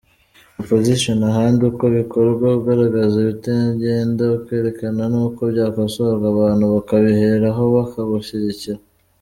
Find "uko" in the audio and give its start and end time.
1.69-1.85